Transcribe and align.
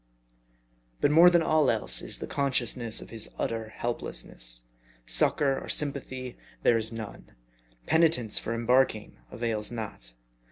But 0.99 1.11
more 1.11 1.29
than 1.29 1.43
all 1.43 1.69
else 1.69 2.01
is 2.01 2.17
the 2.17 2.25
consciousness 2.25 3.01
of 3.01 3.11
his 3.11 3.29
utter 3.37 3.69
helplessness. 3.69 4.63
Succor 5.05 5.59
or 5.63 5.69
sympathy 5.69 6.37
there 6.63 6.75
is 6.79 6.91
none. 6.91 7.35
Penitence 7.85 8.39
for 8.39 8.55
embarking 8.55 9.19
avails 9.31 9.71
not. 9.71 10.13